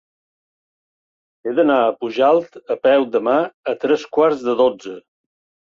He 1.47 1.53
d'anar 1.59 1.75
a 1.89 1.93
Pujalt 1.99 2.57
a 2.77 2.79
peu 2.87 3.07
demà 3.19 3.37
a 3.73 3.77
tres 3.85 4.09
quarts 4.19 4.45
de 4.49 4.57
dotze. 4.65 4.99